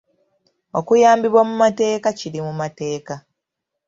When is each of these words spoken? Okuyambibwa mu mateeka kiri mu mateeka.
Okuyambibwa 0.79 1.41
mu 1.49 1.55
mateeka 1.63 2.09
kiri 2.19 2.39
mu 2.47 2.53
mateeka. 2.61 3.13